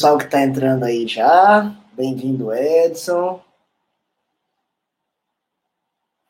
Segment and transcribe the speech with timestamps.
[0.00, 1.74] pessoal que está entrando aí já.
[1.92, 3.42] Bem-vindo, Edson.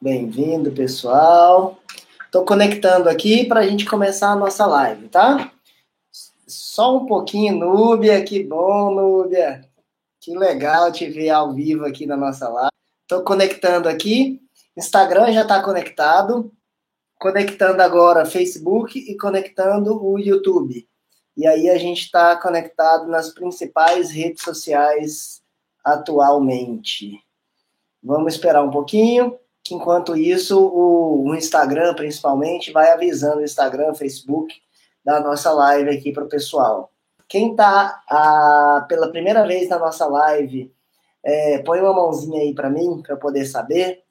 [0.01, 1.79] Bem-vindo, pessoal.
[2.25, 5.53] Estou conectando aqui para a gente começar a nossa live, tá?
[6.47, 8.25] Só um pouquinho, Núbia.
[8.25, 9.63] Que bom, Núbia.
[10.19, 12.73] Que legal te ver ao vivo aqui na nossa live.
[13.03, 14.41] Estou conectando aqui.
[14.79, 16.51] Instagram já está conectado.
[17.19, 20.89] Conectando agora Facebook e conectando o YouTube.
[21.39, 25.41] E aí a gente está conectado nas principais redes sociais
[25.85, 27.23] atualmente.
[28.03, 33.95] Vamos esperar um pouquinho, que enquanto isso o, o Instagram principalmente vai avisando o Instagram,
[33.95, 34.53] Facebook
[35.05, 36.91] da nossa live aqui para o pessoal.
[37.29, 38.03] Quem está
[38.89, 40.75] pela primeira vez na nossa live,
[41.23, 44.03] é, põe uma mãozinha aí para mim, para poder saber.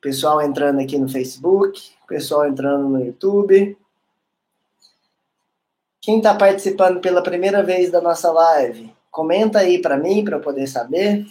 [0.00, 3.78] Pessoal entrando aqui no Facebook, pessoal entrando no YouTube.
[6.06, 10.40] Quem está participando pela primeira vez da nossa live, comenta aí para mim, para eu
[10.40, 11.26] poder saber.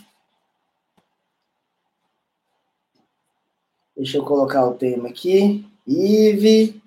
[3.96, 5.66] Deixa eu colocar o tema aqui.
[5.88, 6.82] Ive.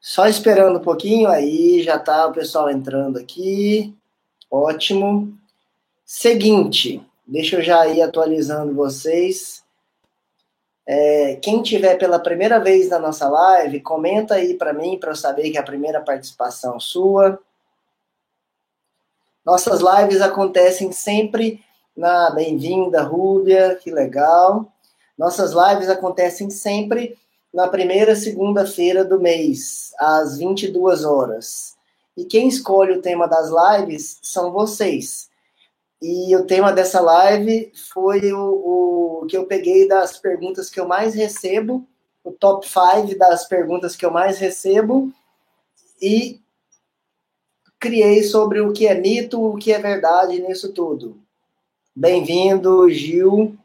[0.00, 3.94] Só esperando um pouquinho, aí já tá o pessoal entrando aqui.
[4.50, 5.38] Ótimo.
[6.06, 9.62] Seguinte, Deixa eu já ir atualizando vocês.
[10.86, 15.14] É, quem tiver pela primeira vez na nossa live, comenta aí para mim, para eu
[15.14, 17.38] saber que é a primeira participação sua.
[19.44, 21.62] Nossas lives acontecem sempre
[21.94, 24.72] na Bem-vinda, Rúbia, que legal.
[25.18, 27.14] Nossas lives acontecem sempre
[27.52, 31.76] na primeira segunda-feira do mês, às 22 horas.
[32.16, 35.27] E quem escolhe o tema das lives são vocês.
[36.00, 40.86] E o tema dessa live foi o, o, que eu peguei das perguntas que eu
[40.86, 41.86] mais recebo,
[42.22, 45.12] o top 5 das perguntas que eu mais recebo,
[46.00, 46.40] e
[47.80, 51.18] criei sobre o que é mito, o que é verdade nisso tudo.
[51.94, 53.56] Bem-vindo, Gil.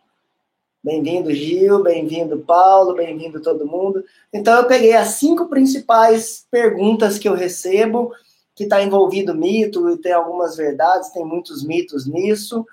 [0.83, 1.83] Bem-vindo, Gil.
[1.83, 2.95] Bem-vindo, Paulo.
[2.95, 4.03] Bem-vindo, todo mundo.
[4.33, 8.11] Então, eu peguei as cinco principais perguntas que eu recebo
[8.55, 12.65] que está envolvido mito e tem algumas verdades, tem muitos mitos nisso,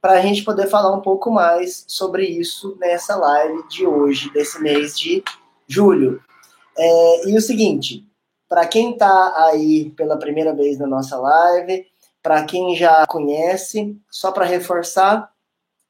[0.00, 4.60] para a gente poder falar um pouco mais sobre isso nessa live de hoje, desse
[4.62, 5.22] mês de
[5.66, 6.22] julho.
[6.78, 8.06] É, e o seguinte,
[8.48, 11.86] para quem está aí pela primeira vez na nossa live,
[12.22, 15.30] para quem já conhece, só para reforçar,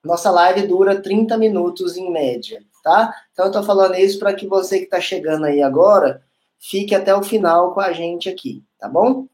[0.04, 3.12] nossa live dura 30 minutos em média, tá?
[3.32, 6.22] Então eu estou falando isso para que você que está chegando aí agora
[6.58, 9.26] fique até o final com a gente aqui, tá bom?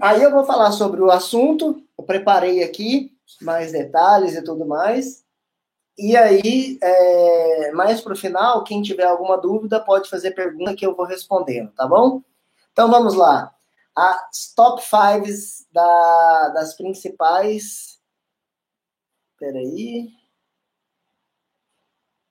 [0.00, 5.24] Aí eu vou falar sobre o assunto, eu preparei aqui mais detalhes e tudo mais.
[5.96, 10.86] E aí, é, mais para o final, quem tiver alguma dúvida pode fazer pergunta que
[10.86, 12.22] eu vou respondendo, tá bom?
[12.72, 13.54] Então vamos lá.
[13.94, 18.00] As top 5 da, das principais.
[19.38, 20.08] Peraí.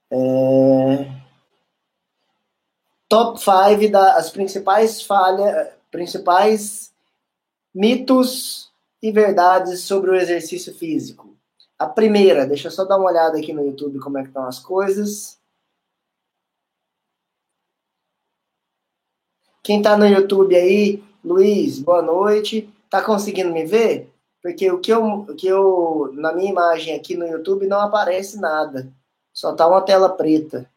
[0.10, 1.22] É,
[3.08, 6.91] top 5 das principais falhas, principais
[7.74, 8.70] Mitos
[9.02, 11.38] e verdades sobre o exercício físico.
[11.80, 14.46] A primeira, deixa eu só dar uma olhada aqui no YouTube como é que estão
[14.46, 15.40] as coisas.
[19.64, 22.70] Quem está no YouTube aí, Luiz, boa noite.
[22.90, 24.12] Tá conseguindo me ver?
[24.42, 28.38] Porque o que eu, o que eu na minha imagem aqui no YouTube não aparece
[28.38, 28.92] nada.
[29.32, 30.70] Só tá uma tela preta.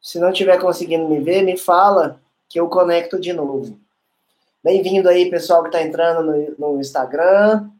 [0.00, 3.80] Se não estiver conseguindo me ver, me fala que eu conecto de novo.
[4.60, 7.70] Bem-vindo aí, pessoal que está entrando no, no Instagram.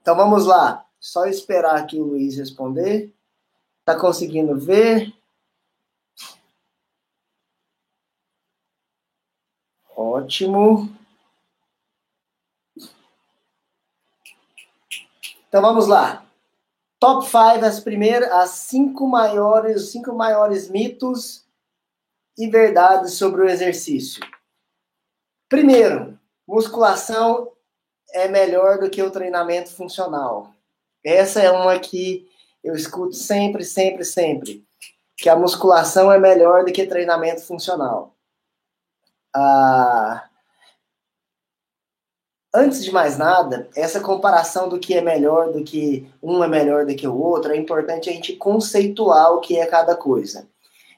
[0.00, 0.86] Então vamos lá.
[0.98, 3.14] Só esperar aqui o Luiz responder.
[3.80, 5.12] Está conseguindo ver?
[9.94, 10.88] Ótimo.
[15.46, 16.24] Então vamos lá.
[16.98, 21.46] Top 5, as primeiras, as cinco maiores, cinco maiores mitos
[22.38, 24.22] e verdades sobre o exercício.
[25.48, 27.52] Primeiro, musculação
[28.12, 30.52] é melhor do que o treinamento funcional.
[31.04, 32.28] Essa é uma que
[32.62, 34.64] eu escuto sempre, sempre, sempre.
[35.16, 38.14] Que a musculação é melhor do que treinamento funcional.
[39.34, 40.28] Ah,
[42.54, 46.86] antes de mais nada, essa comparação do que é melhor do que um é melhor
[46.86, 50.48] do que o outro, é importante a gente conceituar o que é cada coisa.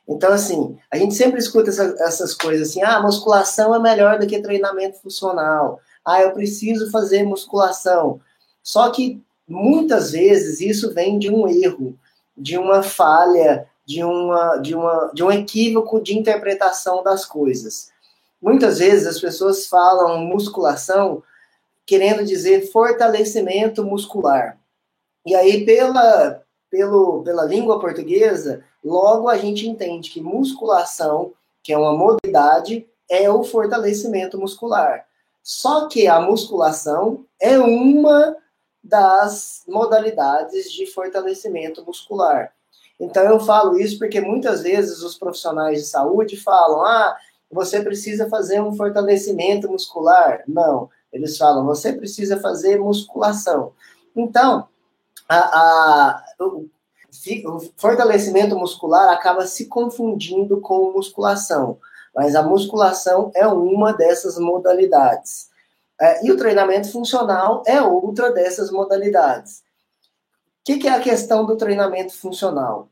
[0.09, 4.27] Então, assim, a gente sempre escuta essa, essas coisas assim, ah, musculação é melhor do
[4.27, 5.81] que treinamento funcional.
[6.05, 8.21] Ah, eu preciso fazer musculação.
[8.63, 11.99] Só que muitas vezes isso vem de um erro,
[12.37, 17.93] de uma falha de, uma, de, uma, de um equívoco de interpretação das coisas.
[18.43, 21.23] Muitas vezes as pessoas falam musculação
[21.87, 24.59] querendo dizer fortalecimento muscular.
[25.25, 31.79] E aí, pela, pelo, pela língua portuguesa, logo a gente entende que musculação, que é
[31.79, 35.05] uma modalidade, é o fortalecimento muscular.
[35.43, 38.37] Só que a musculação é uma
[38.83, 42.53] das modalidades de fortalecimento muscular.
[42.99, 47.17] Então eu falo isso porque muitas vezes os profissionais de saúde falam: "Ah,
[47.51, 50.43] você precisa fazer um fortalecimento muscular".
[50.47, 53.73] Não, eles falam: "Você precisa fazer musculação".
[54.15, 54.67] Então,
[55.29, 56.25] a, a,
[57.47, 61.79] o, fortalecimento muscular acaba se confundindo com musculação,
[62.15, 65.49] mas a musculação é uma dessas modalidades.
[66.01, 69.59] É, e o treinamento funcional é outra dessas modalidades.
[69.59, 69.63] O
[70.65, 72.89] que, que é a questão do treinamento funcional?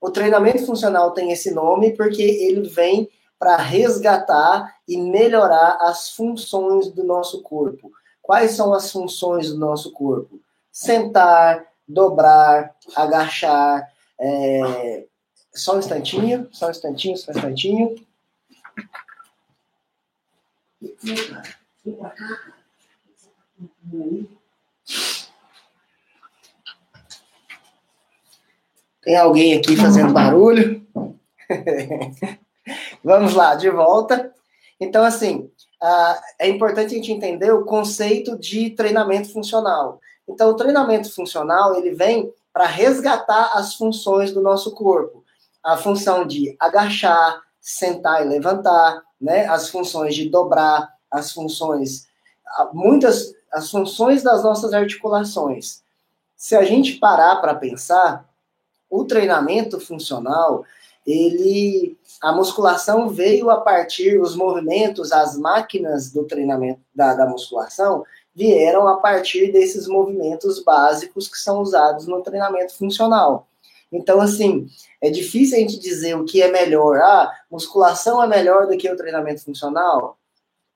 [0.00, 3.08] O treinamento funcional tem esse nome porque ele vem
[3.38, 7.90] para resgatar e melhorar as funções do nosso corpo.
[8.22, 10.40] Quais são as funções do nosso corpo?
[10.72, 13.88] Sentar, dobrar, agachar.
[14.18, 15.04] É...
[15.52, 18.06] Só um instantinho, só um instantinho, só um instantinho.
[29.02, 30.84] Tem alguém aqui fazendo barulho?
[33.04, 34.32] Vamos lá, de volta.
[34.80, 35.50] Então, assim,
[36.38, 40.00] é importante a gente entender o conceito de treinamento funcional.
[40.28, 45.24] Então, o treinamento funcional, ele vem para resgatar as funções do nosso corpo.
[45.62, 49.46] A função de agachar, sentar e levantar, né?
[49.46, 52.06] As funções de dobrar, as funções,
[52.72, 55.82] muitas, as funções das nossas articulações.
[56.36, 58.28] Se a gente parar para pensar,
[58.90, 60.64] o treinamento funcional,
[61.06, 68.04] ele, a musculação veio a partir, os movimentos, as máquinas do treinamento da, da musculação,
[68.34, 73.46] vieram a partir desses movimentos básicos que são usados no treinamento funcional.
[73.92, 74.66] Então, assim,
[75.00, 76.98] é difícil a gente dizer o que é melhor.
[76.98, 80.18] Ah, musculação é melhor do que o treinamento funcional?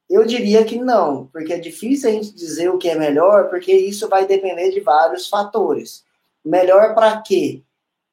[0.09, 3.73] Eu diria que não, porque é difícil a gente dizer o que é melhor, porque
[3.73, 6.05] isso vai depender de vários fatores.
[6.45, 7.63] Melhor para quê?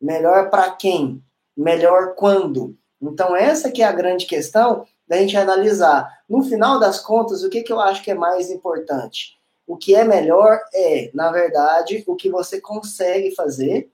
[0.02, 1.24] Melhor para quem?
[1.56, 2.76] Melhor quando?
[3.02, 6.22] Então, essa que é a grande questão da gente analisar.
[6.28, 9.38] No final das contas, o que, que eu acho que é mais importante?
[9.68, 13.90] O que é melhor é, na verdade, o que você consegue fazer,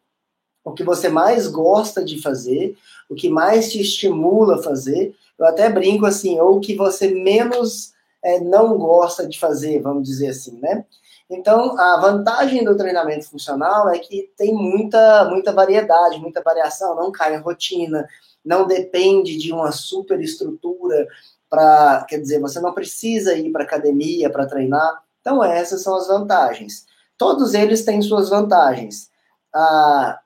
[0.64, 2.78] o que você mais gosta de fazer,
[3.10, 5.16] o que mais te estimula a fazer.
[5.38, 7.94] Eu até brinco assim, ou o que você menos
[8.24, 10.86] é, não gosta de fazer, vamos dizer assim, né?
[11.30, 17.10] Então, a vantagem do treinamento funcional é que tem muita, muita variedade, muita variação, não
[17.10, 18.06] cai em rotina,
[18.44, 21.08] não depende de uma super estrutura
[21.50, 25.04] para, quer dizer, você não precisa ir para academia para treinar.
[25.20, 26.86] Então, essas são as vantagens.
[27.18, 29.10] Todos eles têm suas vantagens.
[29.54, 30.20] A,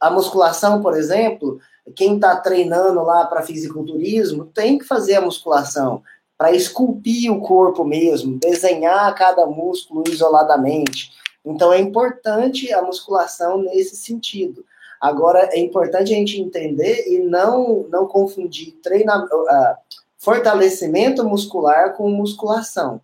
[0.00, 1.60] a musculação, por exemplo,
[1.94, 6.02] quem está treinando lá para fisiculturismo tem que fazer a musculação
[6.38, 11.12] para esculpir o corpo mesmo, desenhar cada músculo isoladamente.
[11.44, 14.64] Então é importante a musculação nesse sentido.
[15.02, 19.74] Agora é importante a gente entender e não não confundir treinamento, uh,
[20.16, 23.00] fortalecimento muscular com musculação.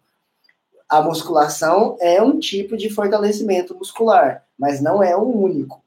[0.88, 5.82] A musculação é um tipo de fortalecimento muscular, mas não é um único.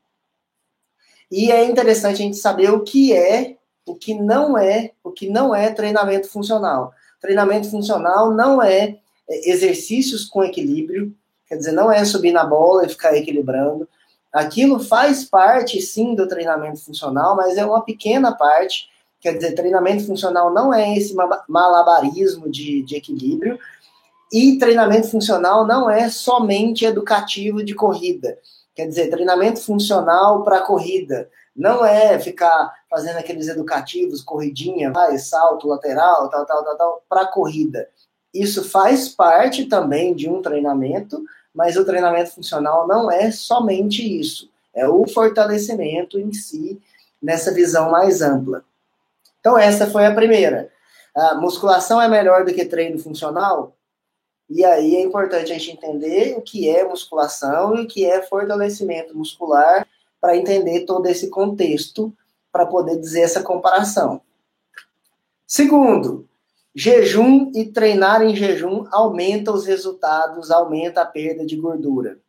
[1.31, 3.55] E é interessante a gente saber o que é,
[3.85, 6.93] o que não é, o que não é treinamento funcional.
[7.21, 8.97] Treinamento funcional não é,
[9.29, 11.15] é exercícios com equilíbrio,
[11.47, 13.87] quer dizer, não é subir na bola e ficar equilibrando.
[14.33, 18.89] Aquilo faz parte, sim, do treinamento funcional, mas é uma pequena parte.
[19.19, 21.13] Quer dizer, treinamento funcional não é esse
[21.47, 23.59] malabarismo de, de equilíbrio.
[24.31, 28.37] E treinamento funcional não é somente educativo de corrida.
[28.73, 31.29] Quer dizer, treinamento funcional para corrida.
[31.53, 37.27] Não é ficar fazendo aqueles educativos, corridinha, vai, salto lateral, tal, tal, tal, tal, para
[37.27, 37.89] corrida.
[38.33, 41.21] Isso faz parte também de um treinamento,
[41.53, 44.49] mas o treinamento funcional não é somente isso.
[44.73, 46.81] É o fortalecimento em si,
[47.21, 48.63] nessa visão mais ampla.
[49.39, 50.71] Então, essa foi a primeira.
[51.15, 53.75] A musculação é melhor do que treino funcional?
[54.49, 58.21] E aí é importante a gente entender o que é musculação e o que é
[58.21, 59.87] fortalecimento muscular
[60.19, 62.13] para entender todo esse contexto,
[62.51, 64.21] para poder dizer essa comparação.
[65.47, 66.27] Segundo,
[66.75, 72.19] jejum e treinar em jejum aumenta os resultados, aumenta a perda de gordura.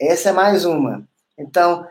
[0.00, 1.06] Essa é mais uma.
[1.36, 1.86] Então,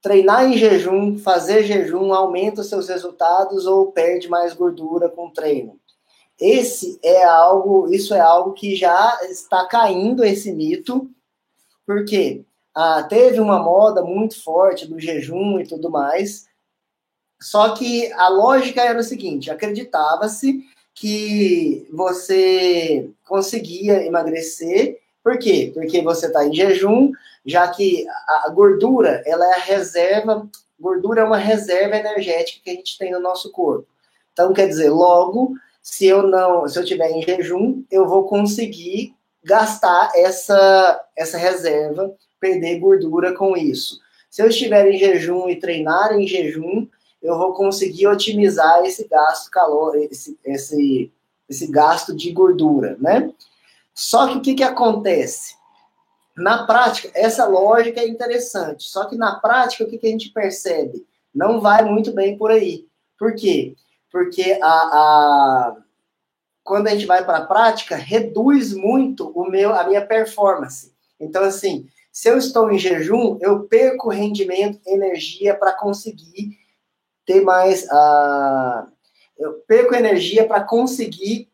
[0.00, 5.32] treinar em jejum, fazer jejum, aumenta os seus resultados ou perde mais gordura com o
[5.32, 5.78] treino.
[6.40, 11.10] Esse é algo, isso é algo que já está caindo esse mito,
[11.84, 16.46] porque ah, teve uma moda muito forte do jejum e tudo mais.
[17.40, 20.64] Só que a lógica era o seguinte: acreditava-se
[20.98, 24.98] que você conseguia emagrecer.
[25.22, 25.70] Por quê?
[25.72, 27.12] Porque você está em jejum,
[27.46, 28.04] já que
[28.44, 33.12] a gordura ela é a reserva, gordura é uma reserva energética que a gente tem
[33.12, 33.86] no nosso corpo.
[34.32, 39.14] Então, quer dizer, logo, se eu não, se eu tiver em jejum, eu vou conseguir
[39.44, 44.00] gastar essa, essa reserva perder gordura com isso.
[44.28, 46.86] Se eu estiver em jejum e treinar em jejum,
[47.22, 51.12] eu vou conseguir otimizar esse gasto calor, esse, esse,
[51.48, 53.32] esse gasto de gordura, né?
[53.94, 55.56] Só que o que, que acontece?
[56.36, 60.30] Na prática, essa lógica é interessante, só que na prática, o que, que a gente
[60.30, 61.04] percebe?
[61.34, 62.86] Não vai muito bem por aí.
[63.18, 63.74] Por quê?
[64.10, 65.76] Porque a, a
[66.62, 70.92] quando a gente vai para a prática, reduz muito o meu, a minha performance.
[71.18, 76.58] Então, assim, se eu estou em jejum, eu perco rendimento, energia para conseguir
[77.28, 77.84] ter mais.
[77.84, 78.88] Uh,
[79.38, 81.48] eu perco energia para conseguir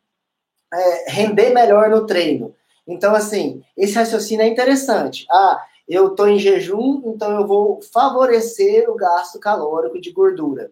[0.73, 2.54] é, render melhor no treino.
[2.87, 5.26] Então, assim, esse raciocínio é interessante.
[5.31, 10.71] Ah, eu estou em jejum, então eu vou favorecer o gasto calórico de gordura.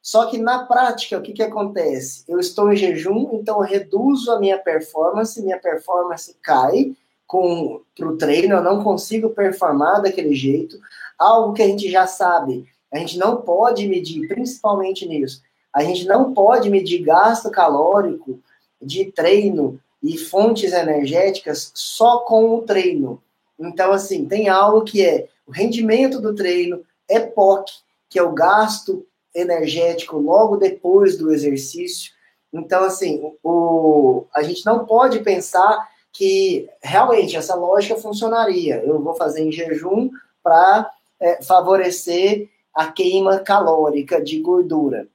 [0.00, 2.24] Só que na prática, o que, que acontece?
[2.28, 6.94] Eu estou em jejum, então eu reduzo a minha performance, minha performance cai,
[7.26, 10.78] com o treino, eu não consigo performar daquele jeito.
[11.18, 15.42] Algo que a gente já sabe, a gente não pode medir, principalmente nisso.
[15.72, 18.38] A gente não pode medir gasto calórico
[18.80, 23.20] de treino e fontes energéticas só com o treino.
[23.58, 27.72] Então, assim, tem algo que é o rendimento do treino, EPOC,
[28.08, 32.12] que é o gasto energético logo depois do exercício.
[32.52, 38.76] Então, assim, o, a gente não pode pensar que realmente essa lógica funcionaria.
[38.84, 40.10] Eu vou fazer em jejum
[40.44, 45.06] para é, favorecer a queima calórica de gordura.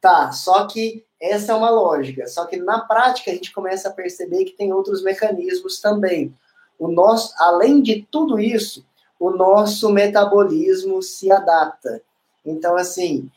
[0.00, 2.26] Tá, só que essa é uma lógica.
[2.28, 6.34] Só que na prática a gente começa a perceber que tem outros mecanismos também.
[6.78, 8.84] O nosso, além de tudo isso,
[9.18, 12.02] o nosso metabolismo se adapta.
[12.44, 13.30] Então, assim,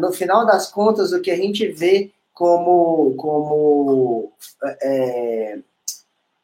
[0.00, 4.32] no final das contas, o que a gente vê como, como
[4.82, 5.58] é,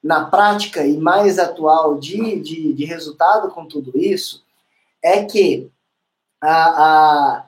[0.02, 4.44] na prática e mais atual de, de, de resultado com tudo isso
[5.02, 5.68] é que
[6.42, 7.46] a, a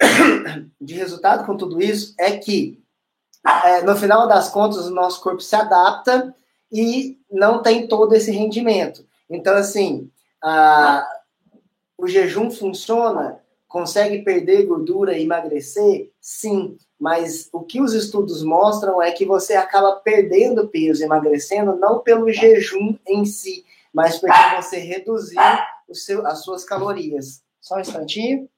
[0.80, 2.82] de resultado com tudo isso é que
[3.64, 6.34] é, no final das contas o nosso corpo se adapta
[6.70, 9.06] e não tem todo esse rendimento.
[9.28, 10.10] Então assim,
[10.42, 11.06] a,
[11.96, 16.76] o jejum funciona, consegue perder gordura e emagrecer, sim.
[16.98, 22.32] Mas o que os estudos mostram é que você acaba perdendo peso, emagrecendo, não pelo
[22.32, 25.40] jejum em si, mas porque você reduziu
[25.92, 27.42] seu, as suas calorias.
[27.68, 28.48] Só um instantinho.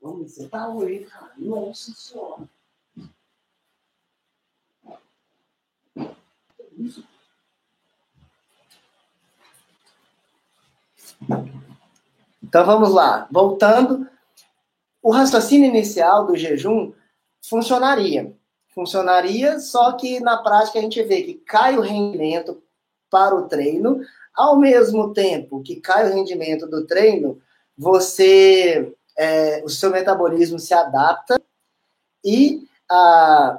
[0.00, 1.30] Vamos sentar hoje, cara.
[1.36, 2.48] Nossa senhora.
[12.42, 13.28] Então vamos lá.
[13.30, 14.08] Voltando,
[15.02, 16.94] o raciocínio inicial do jejum
[17.42, 18.34] funcionaria.
[18.68, 22.62] Funcionaria, só que na prática a gente vê que cai o rendimento
[23.10, 24.00] para o treino,
[24.34, 27.38] ao mesmo tempo que cai o rendimento do treino,
[27.80, 31.40] você é, o seu metabolismo se adapta
[32.22, 33.58] e a,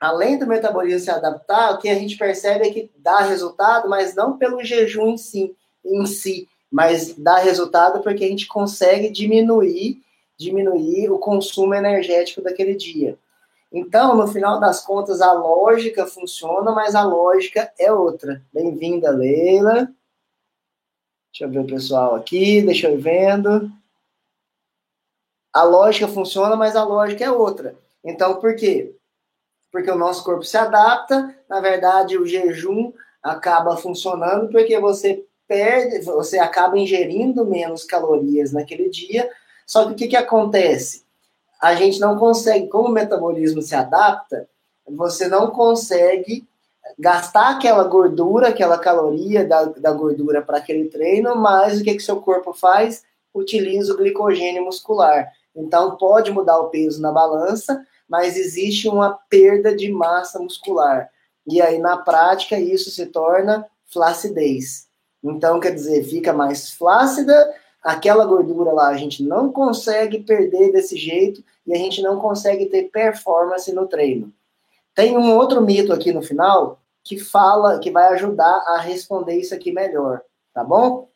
[0.00, 4.14] além do metabolismo se adaptar, o que a gente percebe é que dá resultado, mas
[4.14, 10.00] não pelo jejum em si, em si mas dá resultado porque a gente consegue diminuir
[10.38, 13.18] diminuir o consumo energético daquele dia.
[13.72, 18.42] Então, no final das contas, a lógica funciona, mas a lógica é outra.
[18.52, 19.90] Bem-vinda, Leila.
[21.36, 23.70] Deixa eu ver o pessoal aqui, deixa eu ir vendo.
[25.52, 27.76] A lógica funciona, mas a lógica é outra.
[28.02, 28.96] Então, por quê?
[29.70, 32.90] Porque o nosso corpo se adapta, na verdade, o jejum
[33.22, 39.30] acaba funcionando porque você perde, você acaba ingerindo menos calorias naquele dia,
[39.66, 41.04] só que o que, que acontece?
[41.60, 44.48] A gente não consegue, como o metabolismo se adapta,
[44.88, 46.48] você não consegue
[46.98, 52.02] gastar aquela gordura, aquela caloria da, da gordura para aquele treino, mas o que, que
[52.02, 53.02] seu corpo faz?
[53.34, 55.30] Utiliza o glicogênio muscular.
[55.54, 61.10] Então, pode mudar o peso na balança, mas existe uma perda de massa muscular.
[61.46, 64.86] E aí, na prática, isso se torna flacidez.
[65.22, 70.96] Então, quer dizer, fica mais flácida, aquela gordura lá a gente não consegue perder desse
[70.96, 74.32] jeito e a gente não consegue ter performance no treino.
[74.96, 79.54] Tem um outro mito aqui no final que fala, que vai ajudar a responder isso
[79.54, 80.22] aqui melhor,
[80.54, 81.10] tá bom?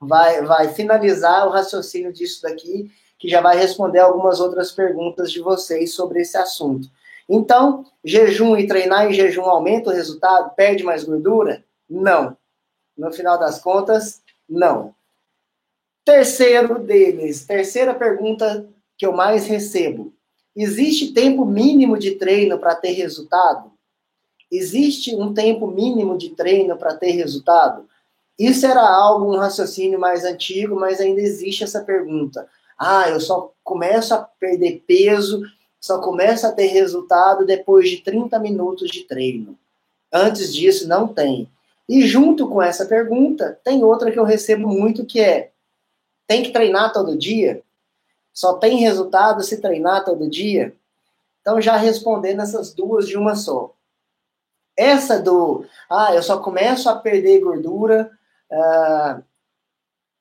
[0.00, 5.40] Vai, vai finalizar o raciocínio disso daqui, que já vai responder algumas outras perguntas de
[5.40, 6.88] vocês sobre esse assunto.
[7.28, 10.54] Então, jejum e treinar em jejum aumenta o resultado?
[10.54, 11.64] Perde mais gordura?
[11.90, 12.36] Não.
[12.96, 14.94] No final das contas, não.
[16.04, 20.14] Terceiro deles, terceira pergunta que eu mais recebo.
[20.56, 23.70] Existe tempo mínimo de treino para ter resultado?
[24.50, 27.86] Existe um tempo mínimo de treino para ter resultado?
[28.38, 32.48] Isso era algo, um raciocínio mais antigo, mas ainda existe essa pergunta.
[32.78, 35.42] Ah, eu só começo a perder peso,
[35.78, 39.58] só começo a ter resultado depois de 30 minutos de treino.
[40.12, 41.50] Antes disso, não tem.
[41.88, 45.50] E junto com essa pergunta, tem outra que eu recebo muito que é:
[46.26, 47.62] tem que treinar todo dia?
[48.36, 50.76] Só tem resultado se treinar todo dia?
[51.40, 53.72] Então, já respondendo essas duas de uma só.
[54.76, 58.10] Essa do, ah, eu só começo a perder gordura.
[58.50, 59.22] Uh,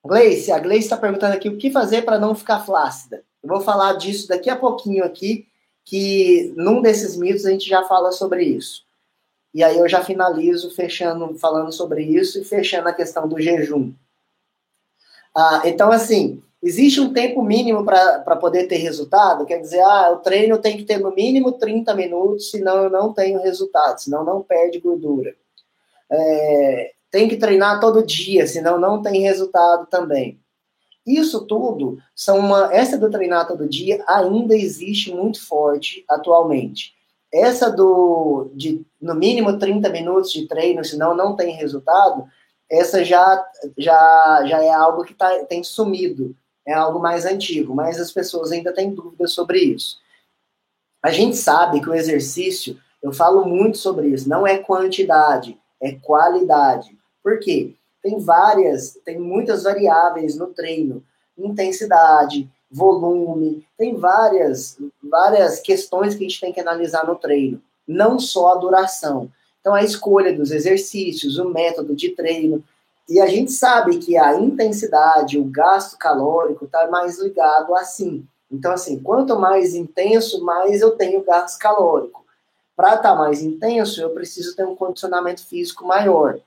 [0.08, 3.22] Gleice, a Gleice está perguntando aqui o que fazer para não ficar flácida.
[3.44, 5.46] Eu vou falar disso daqui a pouquinho aqui,
[5.84, 8.86] que num desses mitos a gente já fala sobre isso.
[9.54, 13.92] E aí eu já finalizo fechando, falando sobre isso e fechando a questão do jejum.
[15.36, 19.46] Ah, então, assim, existe um tempo mínimo para poder ter resultado?
[19.46, 23.14] Quer dizer, ah, o treino tem que ter no mínimo 30 minutos, senão eu não
[23.14, 25.36] tenho resultado, senão não perde gordura.
[26.12, 30.40] É, tem que treinar todo dia, senão não tem resultado também.
[31.06, 32.74] Isso tudo são uma.
[32.74, 36.96] Essa do treinar todo dia ainda existe muito forte atualmente.
[37.32, 42.26] Essa do de no mínimo 30 minutos de treino, senão não tem resultado,
[42.70, 43.46] essa já,
[43.78, 46.36] já, já é algo que tá, tem sumido,
[46.68, 50.00] é algo mais antigo, mas as pessoas ainda têm dúvidas sobre isso.
[51.04, 55.92] A gente sabe que o exercício, eu falo muito sobre isso, não é quantidade, é
[55.94, 56.98] qualidade.
[57.24, 57.76] Por quê?
[58.02, 61.04] Tem várias, tem muitas variáveis no treino,
[61.38, 68.20] intensidade, volume, tem várias, várias questões que a gente tem que analisar no treino, não
[68.20, 69.32] só a duração.
[69.62, 72.64] Então, a escolha dos exercícios, o método de treino.
[73.08, 78.28] E a gente sabe que a intensidade, o gasto calórico está mais ligado assim.
[78.52, 82.26] Então, assim, quanto mais intenso, mais eu tenho gasto calórico.
[82.76, 86.40] Para estar tá mais intenso, eu preciso ter um condicionamento físico maior.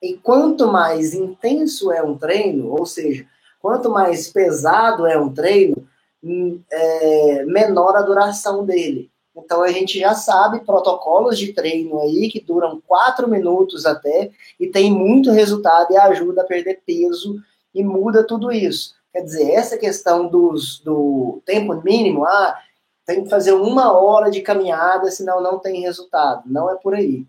[0.00, 3.26] E quanto mais intenso é um treino, ou seja,
[3.60, 5.86] quanto mais pesado é um treino,
[6.22, 9.09] hum, é, menor a duração dele.
[9.36, 14.66] Então a gente já sabe protocolos de treino aí que duram quatro minutos até e
[14.66, 17.40] tem muito resultado e ajuda a perder peso
[17.74, 18.94] e muda tudo isso.
[19.12, 22.58] Quer dizer, essa questão dos, do tempo mínimo, ah,
[23.04, 26.42] tem que fazer uma hora de caminhada, senão não tem resultado.
[26.46, 27.26] Não é por aí.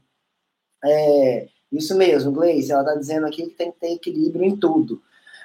[0.83, 5.01] É, isso mesmo, Gleice, ela está dizendo aqui que tem que ter equilíbrio em tudo.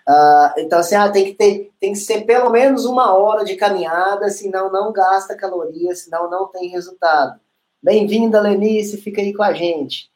[0.09, 3.57] Uh, então, assim, ah, tem, que ter, tem que ser pelo menos uma hora de
[3.57, 7.41] caminhada, senão não gasta calorias, senão não tem resultado.
[7.83, 10.09] Bem-vinda, Lenice, fica aí com a gente.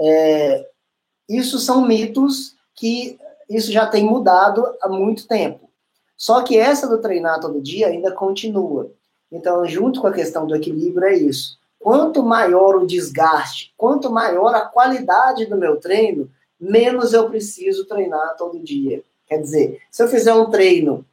[0.00, 0.68] É,
[1.28, 5.70] isso são mitos que isso já tem mudado há muito tempo.
[6.16, 8.90] Só que essa do treinar todo dia ainda continua.
[9.30, 11.58] Então, junto com a questão do equilíbrio, é isso.
[11.78, 18.36] Quanto maior o desgaste, quanto maior a qualidade do meu treino, menos eu preciso treinar
[18.36, 19.02] todo dia.
[19.30, 21.06] Quer dizer, se eu fizer um treino,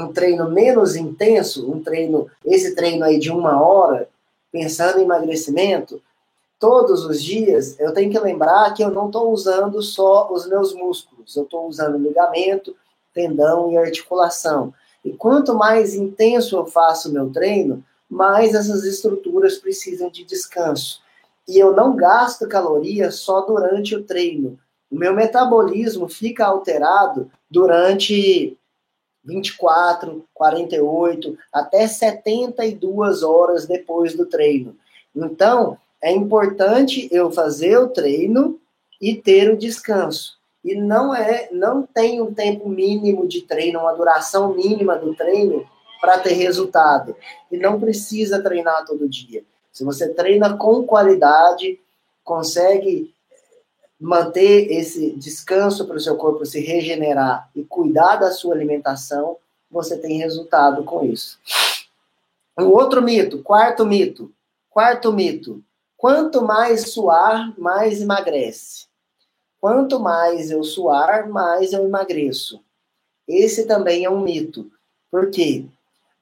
[0.00, 4.08] um treino menos intenso, um treino, esse treino aí de uma hora,
[4.50, 6.00] pensando em emagrecimento,
[6.58, 10.72] todos os dias eu tenho que lembrar que eu não estou usando só os meus
[10.72, 12.74] músculos, eu estou usando ligamento,
[13.12, 14.72] tendão e articulação.
[15.04, 21.02] E quanto mais intenso eu faço o meu treino, mais essas estruturas precisam de descanso.
[21.46, 24.58] E eu não gasto calorias só durante o treino.
[24.92, 28.58] O meu metabolismo fica alterado durante
[29.24, 34.76] 24, 48, até 72 horas depois do treino.
[35.16, 38.60] Então, é importante eu fazer o treino
[39.00, 40.36] e ter o descanso.
[40.62, 45.66] E não é, não tem um tempo mínimo de treino, uma duração mínima do treino
[46.02, 47.16] para ter resultado.
[47.50, 49.42] E não precisa treinar todo dia.
[49.72, 51.80] Se você treina com qualidade,
[52.22, 53.12] consegue
[54.02, 59.36] manter esse descanso para o seu corpo se regenerar e cuidar da sua alimentação,
[59.70, 61.38] você tem resultado com isso.
[62.58, 64.32] Um outro mito, quarto mito.
[64.68, 65.62] Quarto mito.
[65.96, 68.86] Quanto mais suar, mais emagrece.
[69.60, 72.60] Quanto mais eu suar, mais eu emagreço.
[73.28, 74.68] Esse também é um mito.
[75.12, 75.64] Por quê?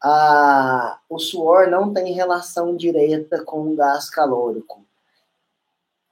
[0.03, 4.85] Ah, o suor não tem relação direta com o gás calórico.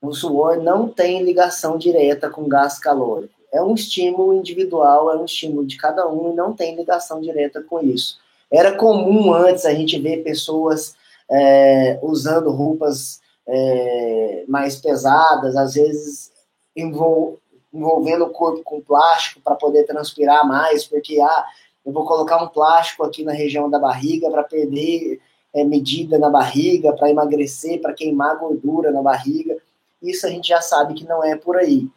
[0.00, 3.34] O suor não tem ligação direta com gás calórico.
[3.52, 7.62] É um estímulo individual, é um estímulo de cada um e não tem ligação direta
[7.62, 8.18] com isso.
[8.50, 10.94] Era comum antes a gente ver pessoas
[11.30, 16.32] é, usando roupas é, mais pesadas, às vezes
[16.76, 17.38] envol
[17.72, 21.44] envolvendo o corpo com plástico para poder transpirar mais, porque ah,
[21.84, 25.20] eu vou colocar um plástico aqui na região da barriga para perder
[25.54, 29.56] é, medida na barriga, para emagrecer, para queimar gordura na barriga.
[30.02, 31.88] Isso a gente já sabe que não é por aí.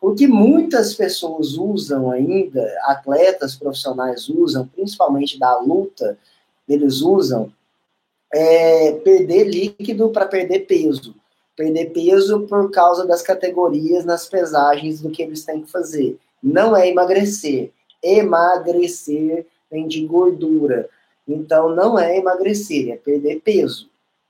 [0.00, 6.18] O que muitas pessoas usam ainda, atletas profissionais usam, principalmente da luta,
[6.68, 7.52] eles usam
[8.32, 11.14] é perder líquido para perder peso.
[11.56, 16.18] Perder peso por causa das categorias nas pesagens do que eles têm que fazer.
[16.42, 17.72] Não é emagrecer.
[18.02, 20.88] Emagrecer vem de gordura.
[21.26, 23.88] Então, não é emagrecer, é perder peso.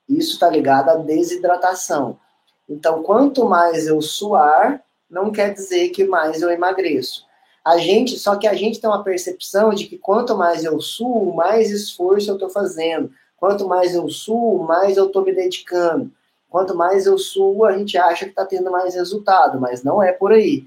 [0.08, 2.18] Isso está ligado à desidratação.
[2.68, 7.24] Então, quanto mais eu suar, não quer dizer que mais eu emagreço.
[7.64, 11.34] A gente, só que a gente tem uma percepção de que quanto mais eu suo,
[11.34, 13.10] mais esforço eu estou fazendo.
[13.36, 16.10] Quanto mais eu suo, mais eu estou me dedicando.
[16.48, 20.12] Quanto mais eu suo, a gente acha que está tendo mais resultado, mas não é
[20.12, 20.64] por aí.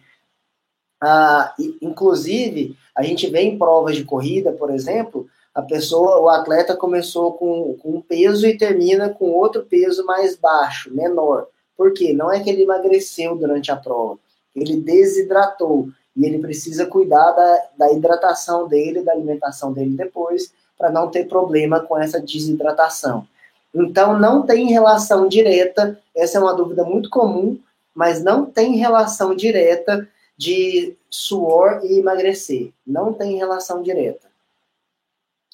[1.01, 6.75] Ah, inclusive, a gente vê em provas de corrida, por exemplo, a pessoa, o atleta
[6.75, 11.47] começou com, com um peso e termina com outro peso mais baixo, menor.
[11.79, 12.11] Por quê?
[12.11, 14.19] Não é que ele emagreceu durante a prova,
[14.53, 20.91] ele desidratou e ele precisa cuidar da, da hidratação dele, da alimentação dele depois, para
[20.91, 23.25] não ter problema com essa desidratação.
[23.73, 27.57] Então, não tem relação direta, essa é uma dúvida muito comum,
[27.95, 30.05] mas não tem relação direta
[30.37, 32.73] de suor e emagrecer.
[32.85, 34.27] Não tem relação direta.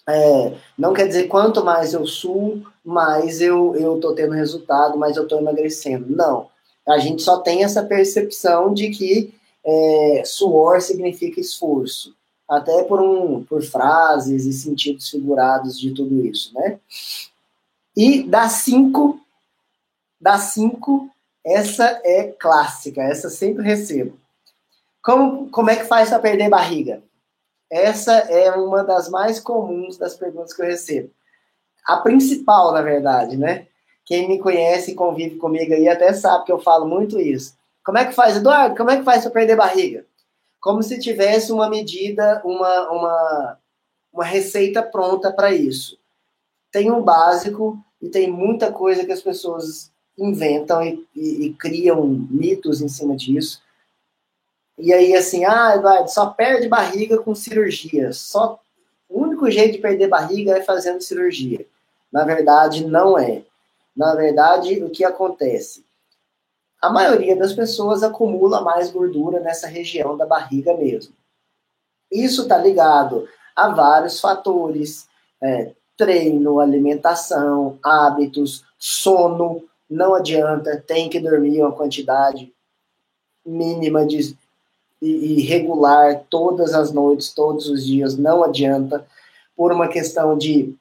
[0.08, 5.18] É, não quer dizer quanto mais eu suo, mais eu eu tô tendo resultado, mais
[5.18, 6.16] eu tô emagrecendo.
[6.16, 6.50] Não.
[6.88, 9.34] A gente só tem essa percepção de que
[9.66, 12.16] é, suor significa esforço,
[12.48, 16.80] até por um por frases e sentidos figurados de tudo isso, né?
[17.98, 19.20] E das cinco,
[20.22, 21.10] das cinco,
[21.44, 24.20] essa é clássica, essa sempre recebo.
[25.02, 27.02] Como, como é que faz para perder barriga?
[27.76, 31.12] Essa é uma das mais comuns das perguntas que eu recebo.
[31.86, 33.68] A principal, na verdade, né?
[34.06, 37.54] Quem me conhece e convive comigo aí até sabe que eu falo muito isso.
[37.84, 38.78] Como é que faz, Eduardo?
[38.78, 40.06] Como é que faz para perder barriga?
[40.62, 43.58] Como se tivesse uma medida, uma, uma,
[44.14, 45.98] uma receita pronta para isso.
[46.72, 52.08] Tem um básico e tem muita coisa que as pessoas inventam e, e, e criam
[52.08, 53.62] mitos em cima disso.
[54.78, 58.12] E aí, assim, ah, Eduardo, só perde barriga com cirurgia.
[58.12, 58.60] Só
[59.10, 61.66] o único jeito de perder barriga é fazendo cirurgia.
[62.12, 63.44] Na verdade, não é.
[63.96, 65.86] Na verdade, o que acontece?
[66.82, 71.14] A maioria das pessoas acumula mais gordura nessa região da barriga mesmo.
[72.12, 75.08] Isso está ligado a vários fatores:
[75.42, 79.64] é, treino, alimentação, hábitos, sono.
[79.90, 82.54] Não adianta, tem que dormir uma quantidade
[83.46, 84.36] mínima de
[85.06, 89.06] e, regular todas as noites, todos os dias, não adianta,
[89.56, 90.76] por uma questão de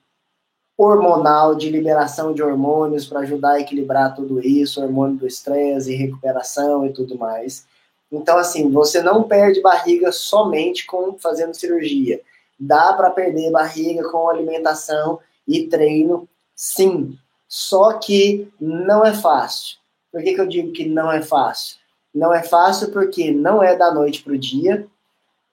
[0.76, 5.96] hormonal, de liberação de hormônios para ajudar a equilibrar tudo isso, hormônio do estresse e
[5.96, 7.66] recuperação e tudo mais.
[8.10, 12.20] Então, assim, você não perde barriga somente com fazendo cirurgia.
[12.58, 17.16] Dá para perder barriga com alimentação e treino, sim.
[17.48, 19.78] Só que não é fácil.
[20.10, 21.76] Por que, que eu digo que não é fácil?
[22.14, 24.86] Não é fácil porque não é da noite para o dia.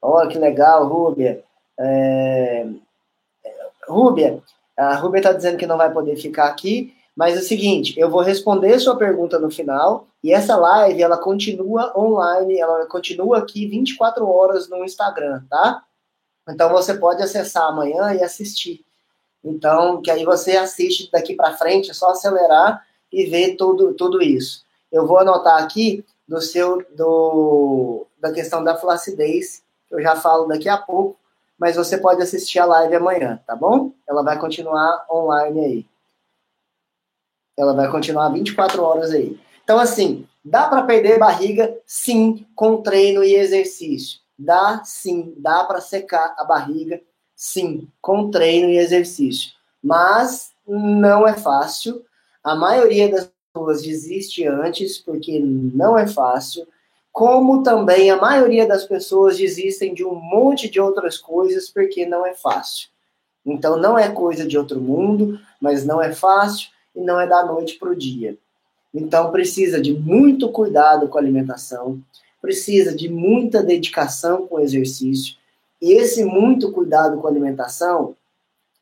[0.01, 1.43] Olha que legal, Rúbia.
[1.79, 2.67] É...
[3.87, 4.41] Rúbia,
[4.77, 8.09] a Rúbia está dizendo que não vai poder ficar aqui, mas é o seguinte, eu
[8.09, 13.67] vou responder sua pergunta no final e essa live ela continua online, ela continua aqui
[13.67, 15.83] 24 horas no Instagram, tá?
[16.47, 18.85] Então você pode acessar amanhã e assistir.
[19.43, 24.21] Então, que aí você assiste daqui para frente, é só acelerar e ver tudo, tudo
[24.21, 24.63] isso.
[24.91, 30.45] Eu vou anotar aqui do seu do da questão da flacidez, que eu já falo
[30.45, 31.19] daqui a pouco,
[31.59, 33.91] mas você pode assistir a live amanhã, tá bom?
[34.07, 35.85] Ela vai continuar online aí.
[37.57, 39.37] Ela vai continuar 24 horas aí.
[39.61, 44.21] Então assim, dá para perder barriga sim com treino e exercício.
[44.39, 47.01] Dá sim, dá para secar a barriga
[47.35, 49.51] sim, com treino e exercício.
[49.83, 52.05] Mas não é fácil.
[52.41, 56.65] A maioria das pessoas desiste antes, porque não é fácil.
[57.11, 62.25] como também a maioria das pessoas desistem de um monte de outras coisas porque não
[62.25, 62.87] é fácil.
[63.45, 67.45] Então não é coisa de outro mundo, mas não é fácil e não é da
[67.45, 68.37] noite para o dia.
[68.93, 71.99] Então precisa de muito cuidado com a alimentação,
[72.41, 75.35] precisa de muita dedicação com o exercício.
[75.81, 78.15] E esse muito cuidado com a alimentação,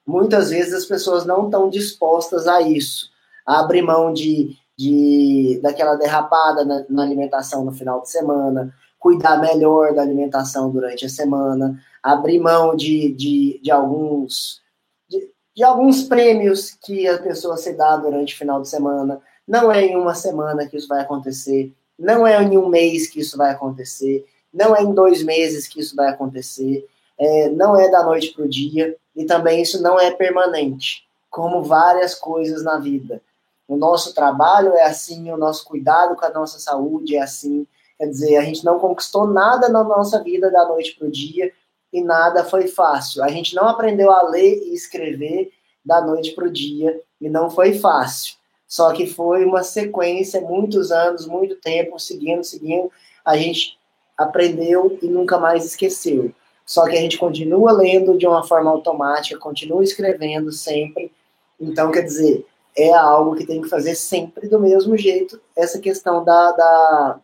[0.06, 3.10] muitas vezes as pessoas não estão dispostas a isso,
[3.44, 9.42] a abrir mão de, de daquela derrapada na, na alimentação no final de semana, cuidar
[9.42, 14.62] melhor da alimentação durante a semana, abrir mão de, de, de alguns
[15.10, 19.20] de, de, alguns prêmios que a pessoa se dá durante o final de semana.
[19.46, 23.20] Não é em uma semana que isso vai acontecer, não é em um mês que
[23.20, 26.88] isso vai acontecer, não é em dois meses que isso vai acontecer,
[27.18, 31.64] é, não é da noite para o dia, e também isso não é permanente, como
[31.64, 33.22] várias coisas na vida.
[33.70, 37.68] O nosso trabalho é assim, o nosso cuidado com a nossa saúde é assim.
[38.00, 41.54] Quer dizer, a gente não conquistou nada na nossa vida da noite para o dia,
[41.94, 43.24] e nada foi fácil.
[43.24, 45.52] A gente não aprendeu a ler e escrever
[45.86, 48.36] da noite para o dia e não foi fácil.
[48.68, 52.92] Só que foi uma sequência, muitos anos, muito tempo, seguindo, seguindo.
[53.24, 53.78] A gente
[54.18, 56.32] aprendeu e nunca mais esqueceu.
[56.66, 61.12] Só que a gente continua lendo de uma forma automática, continua escrevendo sempre.
[61.60, 62.46] Então, quer dizer,
[62.80, 67.20] é algo que tem que fazer sempre do mesmo jeito, essa questão da, da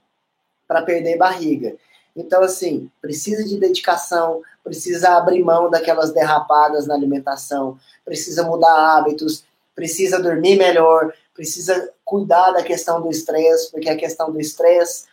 [0.67, 1.75] para perder barriga.
[2.15, 9.43] Então, assim, precisa de dedicação, precisa abrir mão daquelas derrapadas na alimentação, precisa mudar hábitos,
[9.75, 15.05] precisa dormir melhor, precisa cuidar da questão do estresse, porque a questão do estresse,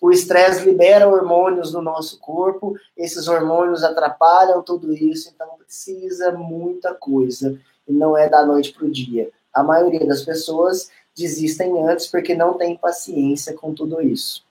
[0.00, 6.94] o estresse libera hormônios no nosso corpo, esses hormônios atrapalham tudo isso, então precisa muita
[6.94, 9.30] coisa, e não é da noite para o dia.
[9.52, 14.44] A maioria das pessoas desistem antes porque não tem paciência com tudo isso.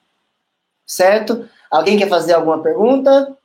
[0.86, 1.48] Certo?
[1.70, 3.36] Alguém quer fazer alguma pergunta?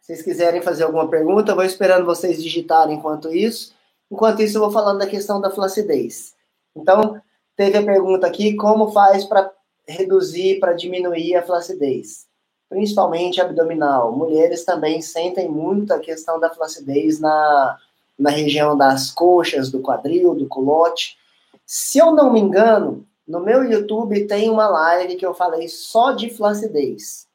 [0.00, 3.74] Se vocês quiserem fazer alguma pergunta, eu vou esperando vocês digitarem enquanto isso.
[4.10, 6.34] Enquanto isso, eu vou falando da questão da flacidez.
[6.74, 7.20] Então,
[7.56, 9.52] teve a pergunta aqui: como faz para
[9.86, 12.27] reduzir, para diminuir a flacidez?
[12.68, 14.12] Principalmente abdominal.
[14.12, 17.78] Mulheres também sentem muito a questão da flacidez na,
[18.18, 21.16] na região das coxas, do quadril, do culote.
[21.64, 26.12] Se eu não me engano, no meu YouTube tem uma live que eu falei só
[26.12, 27.26] de flacidez.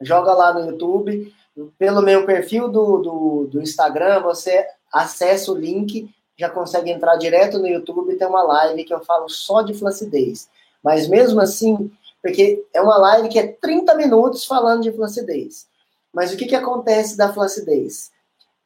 [0.00, 1.32] Joga lá no YouTube.
[1.76, 7.58] Pelo meu perfil do, do, do Instagram, você acessa o link, já consegue entrar direto
[7.58, 10.48] no YouTube e tem uma live que eu falo só de flacidez.
[10.82, 11.90] Mas mesmo assim,
[12.22, 15.66] porque é uma live que é 30 minutos falando de flacidez.
[16.12, 18.10] Mas o que, que acontece da flacidez?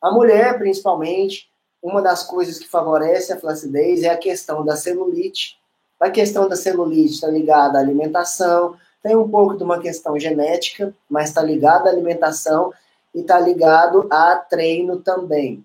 [0.00, 1.50] A mulher, principalmente,
[1.82, 5.58] uma das coisas que favorece a flacidez é a questão da celulite,
[6.00, 10.94] a questão da celulite está ligada à alimentação, tem um pouco de uma questão genética,
[11.08, 12.72] mas está ligada à alimentação
[13.14, 15.64] e está ligado a treino também.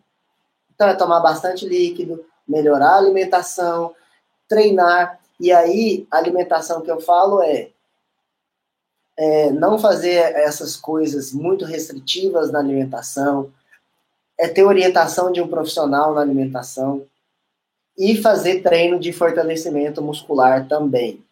[0.74, 3.94] Então é tomar bastante líquido, melhorar a alimentação,
[4.48, 5.20] treinar.
[5.40, 7.70] E aí, a alimentação que eu falo é,
[9.18, 13.52] é não fazer essas coisas muito restritivas na alimentação,
[14.38, 17.06] é ter orientação de um profissional na alimentação,
[17.98, 21.24] e fazer treino de fortalecimento muscular também.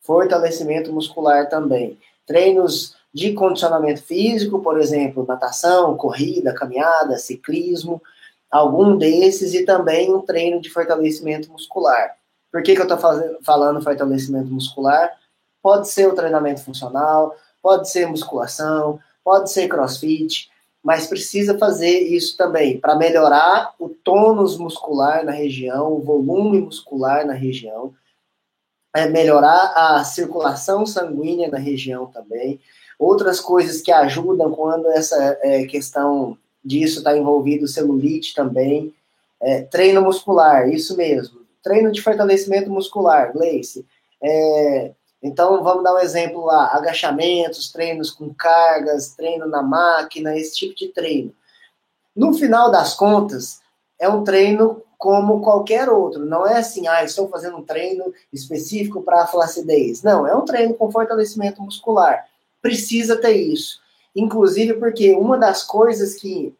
[0.00, 1.96] Fortalecimento muscular também.
[2.26, 8.02] Treinos de condicionamento físico, por exemplo, natação, corrida, caminhada, ciclismo,
[8.50, 12.16] algum desses e também um treino de fortalecimento muscular.
[12.50, 12.98] Por que, que eu estou
[13.42, 15.10] falando fortalecimento muscular?
[15.62, 20.50] Pode ser o treinamento funcional, pode ser musculação, pode ser crossfit,
[20.82, 27.24] mas precisa fazer isso também para melhorar o tônus muscular na região, o volume muscular
[27.24, 27.94] na região,
[28.94, 32.60] é melhorar a circulação sanguínea na região também.
[32.98, 38.94] Outras coisas que ajudam quando essa é, questão disso está envolvido, celulite também.
[39.40, 41.40] É, treino muscular, isso mesmo.
[41.62, 43.86] Treino de fortalecimento muscular, Gleice.
[44.22, 50.56] É, então, vamos dar um exemplo lá: agachamentos, treinos com cargas, treino na máquina, esse
[50.56, 51.32] tipo de treino.
[52.14, 53.60] No final das contas,
[53.98, 56.24] é um treino como qualquer outro.
[56.24, 60.02] Não é assim, ah, estou fazendo um treino específico para flacidez.
[60.02, 62.26] Não, é um treino com fortalecimento muscular.
[62.60, 63.80] Precisa ter isso.
[64.14, 66.54] Inclusive porque uma das coisas que,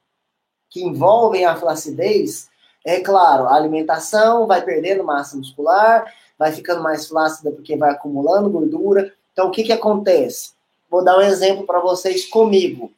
[0.71, 2.49] que envolvem a flacidez
[2.85, 6.05] é, claro, a alimentação vai perdendo massa muscular,
[6.43, 9.15] vai ficando mais flácida porque vai acumulando gordura.
[9.33, 10.53] Então, o que, que acontece?
[10.91, 12.93] Vou dar um exemplo para vocês comigo.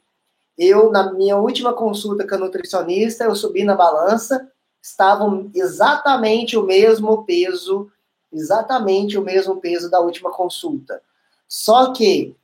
[0.58, 4.48] Eu, na minha última consulta com a nutricionista, eu subi na balança,
[4.80, 7.90] estavam exatamente o mesmo peso
[8.34, 11.00] exatamente o mesmo peso da última consulta.
[11.48, 12.34] Só que,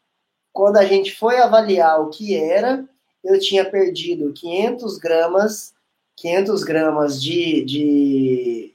[0.53, 2.89] quando a gente foi avaliar o que era,
[3.25, 5.75] eu tinha perdido 500 gramas,
[6.17, 8.75] 500 gramas de, de,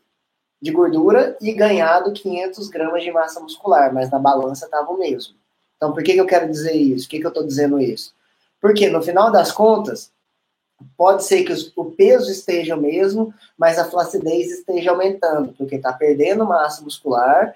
[0.65, 5.35] de gordura e ganhado 500 gramas de massa muscular, mas na balança estava o mesmo.
[5.77, 7.05] Então, por que, que eu quero dizer isso?
[7.05, 8.15] Por que, que eu estou dizendo isso?
[8.59, 10.11] Porque, no final das contas,
[10.97, 15.93] pode ser que o peso esteja o mesmo, mas a flacidez esteja aumentando, porque está
[15.93, 17.53] perdendo massa muscular,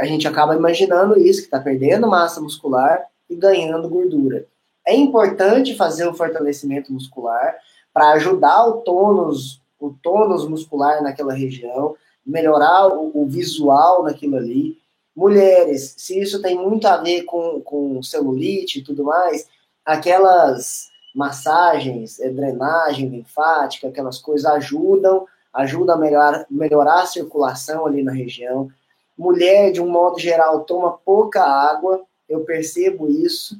[0.00, 4.44] a gente acaba imaginando isso, que está perdendo massa muscular e ganhando gordura.
[4.84, 7.54] É importante fazer o fortalecimento muscular
[7.94, 11.94] para ajudar o tônus, o tônus muscular naquela região,
[12.28, 14.76] melhorar o, o visual naquilo ali.
[15.16, 19.48] Mulheres, se isso tem muito a ver com, com celulite e tudo mais,
[19.84, 28.02] aquelas massagens, é, drenagem linfática, aquelas coisas ajudam, ajudam a melhorar, melhorar a circulação ali
[28.02, 28.68] na região.
[29.16, 33.56] Mulher, de um modo geral, toma pouca água, eu percebo isso.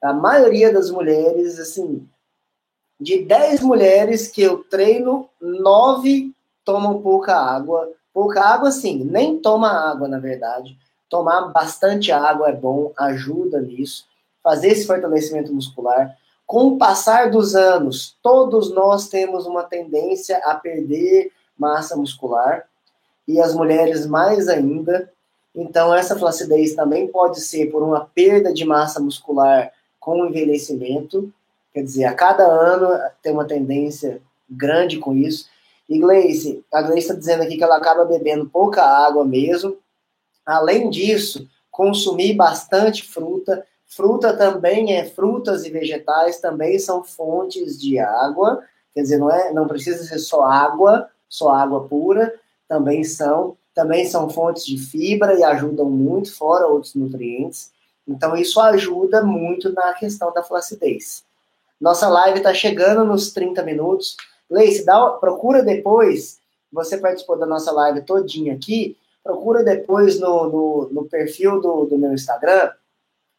[0.00, 2.06] A maioria das mulheres, assim,
[3.00, 6.32] de 10 mulheres que eu treino, 9
[6.64, 7.90] tomam pouca água.
[8.12, 10.76] Pouca água, sim, nem toma água, na verdade.
[11.08, 14.06] Tomar bastante água é bom, ajuda nisso.
[14.42, 16.16] Fazer esse fortalecimento muscular.
[16.46, 22.64] Com o passar dos anos, todos nós temos uma tendência a perder massa muscular
[23.28, 25.12] e as mulheres mais ainda.
[25.54, 31.32] Então, essa flacidez também pode ser por uma perda de massa muscular com o envelhecimento,
[31.72, 32.88] quer dizer, a cada ano
[33.22, 35.49] tem uma tendência grande com isso.
[35.90, 39.76] E Gleice, a Gleice está dizendo aqui que ela acaba bebendo pouca água mesmo.
[40.46, 43.66] Além disso, consumir bastante fruta.
[43.88, 48.62] Fruta também é frutas e vegetais também são fontes de água.
[48.94, 52.32] Quer dizer, não é, não precisa ser só água, só água pura,
[52.68, 57.72] também são, também são fontes de fibra e ajudam muito, fora outros nutrientes.
[58.06, 61.24] Então, isso ajuda muito na questão da flacidez.
[61.80, 64.16] Nossa live está chegando nos 30 minutos.
[64.50, 66.38] Leice, dá, procura depois,
[66.72, 71.98] você participou da nossa live todinha aqui, procura depois no, no, no perfil do, do,
[71.98, 72.70] meu Instagram,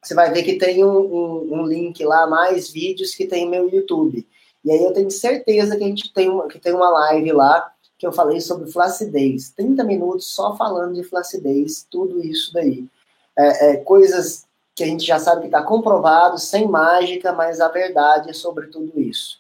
[0.02, 3.70] você vai ver que tem um, um, um, link lá, mais vídeos que tem meu
[3.70, 4.28] YouTube.
[4.64, 7.72] E aí eu tenho certeza que a gente tem uma, que tem uma live lá
[7.98, 9.52] que eu falei sobre flacidez.
[9.52, 12.88] 30 minutos só falando de flacidez, tudo isso daí.
[13.38, 14.46] É, é, coisas
[14.76, 18.68] que a gente já sabe que está comprovado, sem mágica, mas a verdade é sobre
[18.68, 19.40] tudo isso.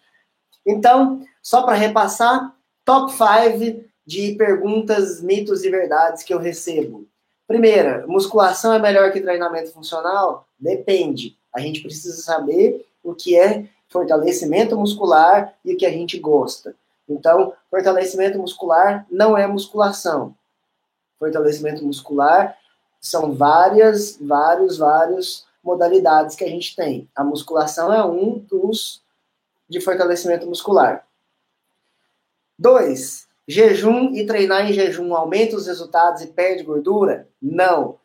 [0.65, 7.07] Então, só para repassar, top 5 de perguntas, mitos e verdades que eu recebo.
[7.47, 10.47] Primeira, musculação é melhor que treinamento funcional?
[10.57, 11.37] Depende.
[11.53, 16.75] A gente precisa saber o que é fortalecimento muscular e o que a gente gosta.
[17.09, 20.33] Então, fortalecimento muscular não é musculação.
[21.19, 22.57] Fortalecimento muscular
[23.01, 27.09] são várias, vários, vários modalidades que a gente tem.
[27.15, 29.01] A musculação é um dos
[29.69, 31.05] de fortalecimento muscular.
[32.61, 37.27] Dois, jejum e treinar em jejum aumenta os resultados e perde gordura?
[37.41, 37.97] Não.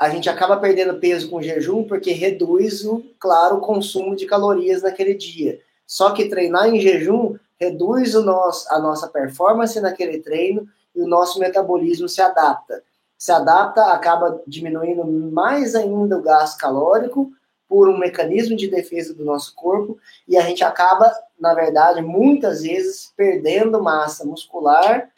[0.00, 4.80] A gente acaba perdendo peso com jejum porque reduz o, claro, o consumo de calorias
[4.80, 5.60] naquele dia.
[5.86, 11.06] Só que treinar em jejum reduz o nosso, a nossa performance naquele treino e o
[11.06, 12.82] nosso metabolismo se adapta
[13.22, 17.30] se adapta, acaba diminuindo mais ainda o gasto calórico
[17.72, 22.60] por um mecanismo de defesa do nosso corpo e a gente acaba, na verdade, muitas
[22.60, 25.10] vezes perdendo massa muscular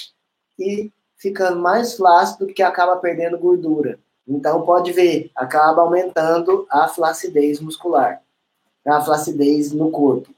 [0.57, 3.99] e ficando mais flácido que acaba perdendo gordura.
[4.25, 8.23] Então pode ver, acaba aumentando a flacidez muscular,
[8.87, 10.33] a flacidez no corpo.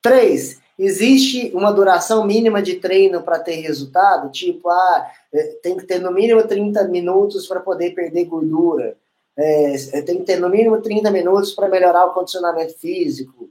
[0.00, 4.30] Três, Existe uma duração mínima de treino para ter resultado?
[4.30, 8.96] Tipo, ah, é, tem que ter no mínimo 30 minutos para poder perder gordura.
[9.38, 13.48] É, é, tem que ter no mínimo 30 minutos para melhorar o condicionamento físico.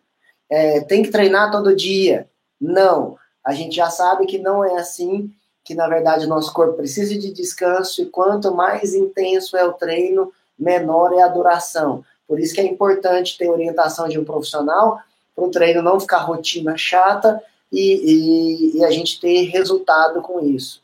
[0.50, 2.30] É, tem que treinar todo dia.
[2.60, 3.18] Não.
[3.44, 5.32] A gente já sabe que não é assim,
[5.64, 9.72] que na verdade o nosso corpo precisa de descanso e quanto mais intenso é o
[9.72, 12.04] treino, menor é a duração.
[12.28, 15.00] Por isso que é importante ter orientação de um profissional
[15.34, 20.40] para o treino não ficar rotina chata e, e, e, a gente ter resultado com
[20.40, 20.82] isso.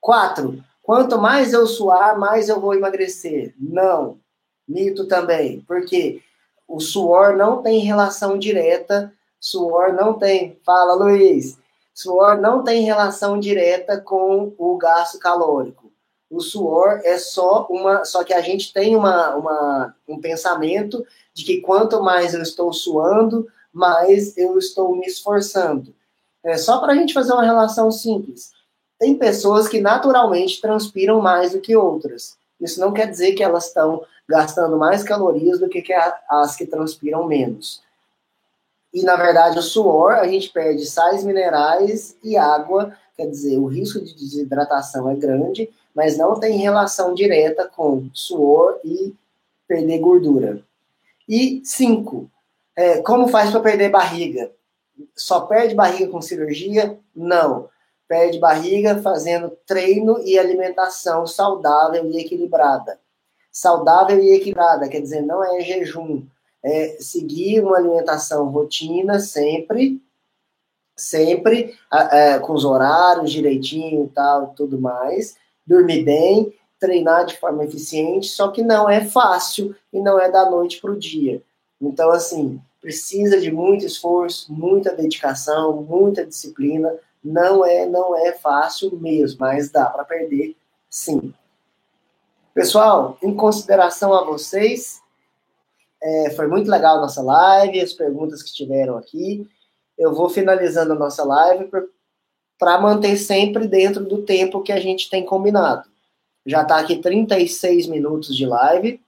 [0.00, 3.54] Quatro, quanto mais eu suar, mais eu vou emagrecer.
[3.56, 4.18] Não,
[4.66, 6.20] mito também, porque
[6.66, 11.56] o suor não tem relação direta, suor não tem, fala Luiz,
[11.94, 15.90] suor não tem relação direta com o gasto calórico
[16.30, 18.04] o suor é só uma.
[18.04, 22.72] Só que a gente tem uma, uma, um pensamento de que quanto mais eu estou
[22.72, 25.92] suando, mais eu estou me esforçando.
[26.44, 28.52] É só para a gente fazer uma relação simples.
[29.00, 32.36] Tem pessoas que naturalmente transpiram mais do que outras.
[32.60, 35.82] Isso não quer dizer que elas estão gastando mais calorias do que
[36.28, 37.82] as que transpiram menos.
[38.92, 43.66] E, na verdade, o suor, a gente perde sais minerais e água, quer dizer, o
[43.66, 49.14] risco de desidratação é grande, mas não tem relação direta com suor e
[49.66, 50.60] perder gordura.
[51.26, 52.30] E cinco,
[52.76, 54.50] é, como faz para perder barriga?
[55.16, 56.98] Só perde barriga com cirurgia?
[57.16, 57.70] Não.
[58.10, 62.98] Perde barriga fazendo treino e alimentação saudável e equilibrada.
[63.52, 66.24] Saudável e equilibrada, quer dizer, não é jejum.
[66.60, 70.02] É seguir uma alimentação rotina sempre,
[70.96, 71.78] sempre,
[72.10, 75.36] é, com os horários direitinho e tal, tudo mais.
[75.64, 80.50] Dormir bem, treinar de forma eficiente, só que não é fácil e não é da
[80.50, 81.40] noite para o dia.
[81.80, 86.92] Então, assim, precisa de muito esforço, muita dedicação, muita disciplina.
[87.22, 90.56] Não é, não é fácil mesmo, mas dá para perder,
[90.88, 91.34] sim.
[92.54, 95.00] Pessoal, em consideração a vocês,
[96.02, 99.46] é, foi muito legal a nossa live, as perguntas que tiveram aqui.
[99.98, 101.70] Eu vou finalizando a nossa live
[102.58, 105.88] para manter sempre dentro do tempo que a gente tem combinado.
[106.46, 109.00] Já está aqui 36 minutos de live.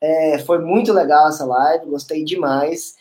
[0.00, 2.96] É, foi muito legal essa live, gostei demais.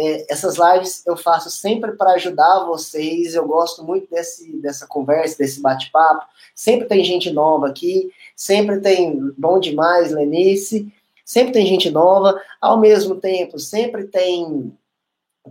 [0.00, 3.34] É, essas lives eu faço sempre para ajudar vocês.
[3.34, 6.24] Eu gosto muito desse, dessa conversa, desse bate-papo.
[6.54, 10.90] Sempre tem gente nova aqui, sempre tem bom demais, Lenice.
[11.24, 12.40] Sempre tem gente nova.
[12.60, 14.72] Ao mesmo tempo, sempre tem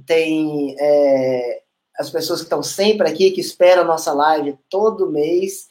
[0.06, 1.62] tem é,
[1.98, 5.68] as pessoas que estão sempre aqui, que esperam a nossa live todo mês.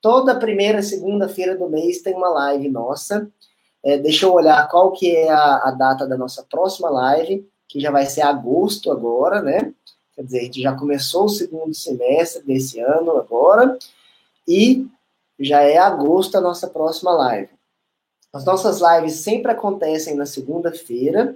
[0.00, 3.30] Toda primeira segunda-feira do mês tem uma live nossa.
[3.84, 7.80] É, deixa eu olhar qual que é a, a, data da nossa próxima live, que
[7.80, 9.72] já vai ser agosto agora, né?
[10.14, 13.78] Quer dizer, a gente já começou o segundo semestre desse ano agora,
[14.46, 14.86] e
[15.40, 17.48] já é agosto a nossa próxima live.
[18.30, 21.34] As nossas lives sempre acontecem na segunda-feira,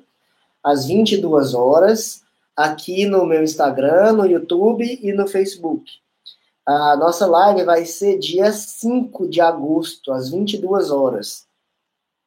[0.63, 2.23] às 22 horas,
[2.55, 5.91] aqui no meu Instagram, no YouTube e no Facebook.
[6.67, 11.47] A nossa live vai ser dia 5 de agosto, às 22 horas.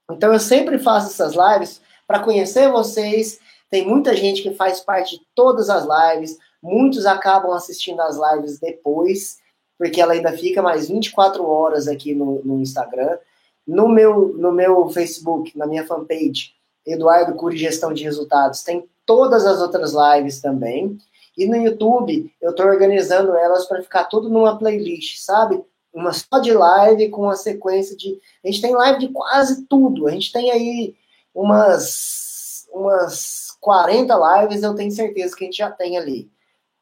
[0.10, 3.39] Então eu sempre faço essas lives para conhecer vocês.
[3.70, 8.60] Tem muita gente que faz parte de todas as lives, muitos acabam assistindo as lives
[8.60, 9.38] depois,
[9.78, 13.18] porque ela ainda fica mais 24 horas aqui no, no Instagram.
[13.66, 16.54] No meu, no meu Facebook, na minha fanpage,
[16.86, 20.98] Eduardo Cury Gestão de Resultados, tem todas as outras lives também.
[21.38, 25.64] E no YouTube, eu estou organizando elas para ficar tudo numa playlist, sabe?
[25.94, 28.20] uma só de live com uma sequência de.
[28.44, 30.08] A gente tem live de quase tudo.
[30.08, 30.96] A gente tem aí
[31.34, 32.29] umas,
[32.72, 36.32] umas 40 lives, eu tenho certeza que a gente já tem ali.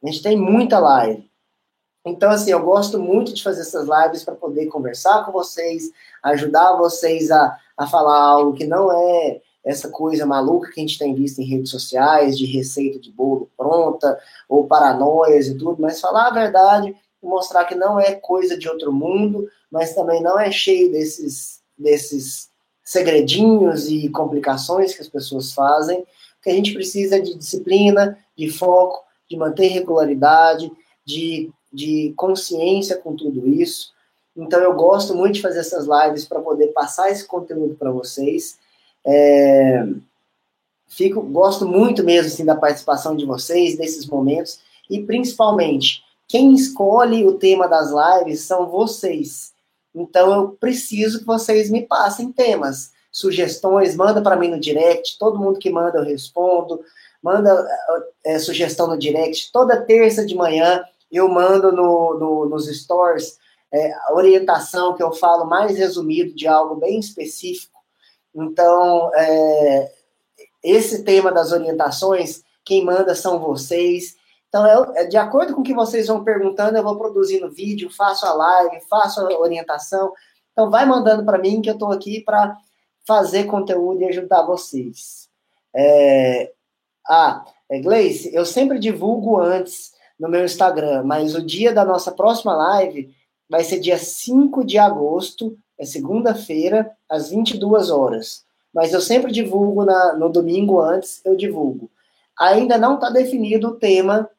[0.03, 1.29] A gente tem muita live.
[2.05, 5.91] Então, assim, eu gosto muito de fazer essas lives para poder conversar com vocês,
[6.23, 10.97] ajudar vocês a, a falar algo que não é essa coisa maluca que a gente
[10.97, 14.17] tem visto em redes sociais, de receita de bolo pronta,
[14.47, 18.91] ou paranoias e tudo, mas falar a verdade mostrar que não é coisa de outro
[18.91, 22.49] mundo, mas também não é cheio desses, desses
[22.87, 26.05] segredinhos e complicações que as pessoas fazem,
[26.41, 30.71] que a gente precisa de disciplina, de foco, de manter regularidade,
[31.03, 33.91] de, de consciência com tudo isso.
[34.37, 38.57] Então eu gosto muito de fazer essas lives para poder passar esse conteúdo para vocês.
[39.03, 39.85] É,
[40.87, 47.25] fico, gosto muito mesmo assim, da participação de vocês, desses momentos, e principalmente quem escolhe
[47.25, 49.56] o tema das lives são vocês.
[50.01, 55.39] Então eu preciso que vocês me passem temas, sugestões, manda para mim no direct, todo
[55.39, 56.81] mundo que manda eu respondo,
[57.21, 57.67] manda
[58.23, 63.37] é, sugestão no direct, toda terça de manhã eu mando no, no nos stores
[63.71, 67.77] é, a orientação que eu falo mais resumido de algo bem específico.
[68.33, 69.91] Então, é,
[70.63, 74.15] esse tema das orientações, quem manda são vocês.
[74.57, 77.91] Então, é, é, de acordo com o que vocês vão perguntando, eu vou produzindo vídeo,
[77.91, 80.11] faço a live, faço a orientação.
[80.51, 82.57] Então, vai mandando para mim que eu estou aqui para
[83.05, 85.29] fazer conteúdo e ajudar vocês.
[85.75, 86.51] É...
[87.07, 92.11] Ah, é, Gleice, eu sempre divulgo antes no meu Instagram, mas o dia da nossa
[92.11, 93.15] próxima live
[93.47, 98.43] vai ser dia 5 de agosto, é segunda-feira, às 22 horas.
[98.73, 101.89] Mas eu sempre divulgo na, no domingo antes, eu divulgo.
[102.39, 104.29] Ainda não está definido o tema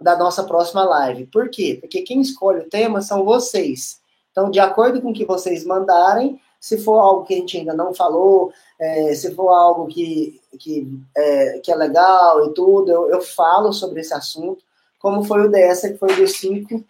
[0.00, 1.26] da nossa próxima live.
[1.26, 1.78] Por quê?
[1.80, 4.00] Porque quem escolhe o tema são vocês.
[4.30, 7.74] Então, de acordo com o que vocês mandarem, se for algo que a gente ainda
[7.74, 10.86] não falou, é, se for algo que, que,
[11.16, 14.62] é, que é legal e tudo, eu, eu falo sobre esse assunto,
[14.98, 16.84] como foi o dessa, que foi dos cinco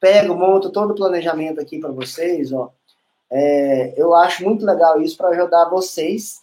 [0.00, 2.70] pego, monto todo o planejamento aqui para vocês, ó.
[3.30, 6.42] É, eu acho muito legal isso para ajudar vocês.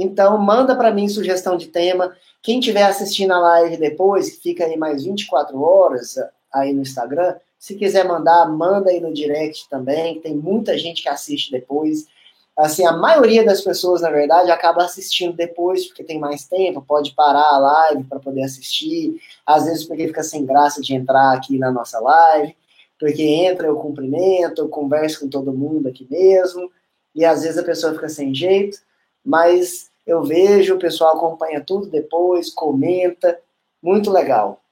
[0.00, 2.16] Então, manda para mim sugestão de tema.
[2.40, 6.14] Quem estiver assistindo a live depois, que fica aí mais 24 horas
[6.54, 10.20] aí no Instagram, se quiser mandar, manda aí no direct também.
[10.20, 12.06] Tem muita gente que assiste depois.
[12.56, 17.12] Assim, a maioria das pessoas, na verdade, acaba assistindo depois, porque tem mais tempo, pode
[17.16, 19.20] parar a live para poder assistir.
[19.44, 22.56] Às vezes, porque fica sem graça de entrar aqui na nossa live,
[22.98, 26.70] porque entra, eu cumprimento, eu converso com todo mundo aqui mesmo,
[27.14, 28.78] e às vezes a pessoa fica sem jeito,
[29.24, 33.38] mas eu vejo, o pessoal acompanha tudo depois, comenta,
[33.82, 34.62] muito legal.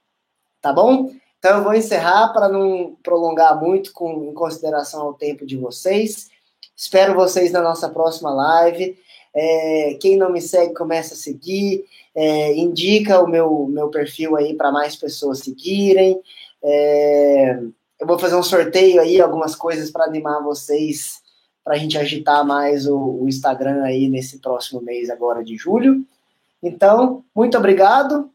[0.59, 1.11] Tá bom?
[1.37, 6.29] Então eu vou encerrar para não prolongar muito com em consideração ao tempo de vocês.
[6.75, 8.97] Espero vocês na nossa próxima live.
[9.33, 11.85] É, quem não me segue, começa a seguir.
[12.15, 16.19] É, indica o meu, meu perfil aí para mais pessoas seguirem.
[16.63, 17.59] É,
[17.99, 21.21] eu vou fazer um sorteio aí, algumas coisas para animar vocês,
[21.67, 26.05] para a gente agitar mais o, o Instagram aí nesse próximo mês agora de julho.
[26.63, 28.31] Então, muito obrigado.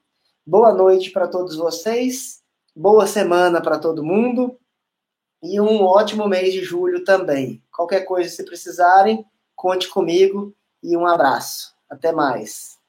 [0.46, 2.42] Boa noite para todos vocês
[2.74, 4.58] boa semana para todo mundo
[5.42, 7.62] e um ótimo mês de julho também.
[7.70, 9.24] Qualquer coisa, se precisarem,
[9.54, 11.74] conte comigo e um abraço.
[11.88, 12.81] Até mais.